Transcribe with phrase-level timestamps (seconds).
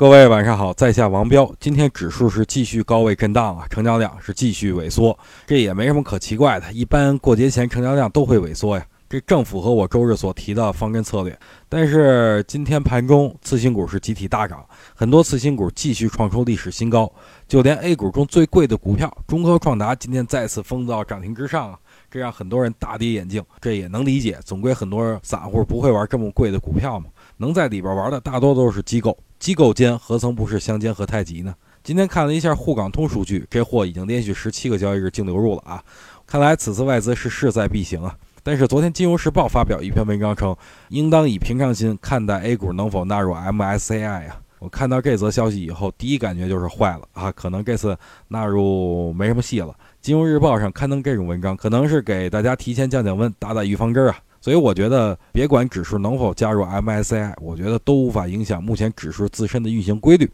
[0.00, 1.54] 各位晚上好，在下王彪。
[1.60, 5.14] 今天指数是继续高位震荡啊，成交量是继续萎缩，
[5.46, 6.72] 这也没什么可奇怪的。
[6.72, 11.38] 一般过节前成交量都会萎缩呀，这正符合我周日所提的方针策略。
[11.68, 17.12] 但是今天盘中次新股是集体大涨，很多次新股继续创出历史新高，
[17.46, 21.78] 就连 A 股中最贵的股票中科创达今天再次封到涨停之上啊，
[22.10, 23.44] 这让很多人大跌眼镜。
[23.60, 27.10] 这也能理解，总归很多散户不会玩这么贵的股票嘛，
[27.40, 29.16] 能在里边玩的大多都是机构。
[29.38, 31.54] 机构间何曾不是相煎何太急呢？
[31.82, 35.82] 今天看了一下沪港通数据，这货已经连续十七个交易日净流入了啊！
[36.26, 38.14] 看来此次外资是势在必行啊！
[38.42, 40.54] 但是昨天《金融时报》发表一篇文章称，
[40.90, 44.38] 应当以平常心看待 A 股能否纳入 MSCI 啊！
[44.58, 47.32] 我看到这则消息以后，第一感觉就是坏了啊！
[47.32, 47.96] 可能这次
[48.28, 49.68] 纳入没什么戏了。
[50.02, 54.18] 《金融日报》上刊登这种文章，可能是给大家提前降降温、打打预防针啊！
[54.40, 60.30] 所以我觉得，别管指数能否加入 MSCI，我觉得都无法影响目前指数自身的运行规律。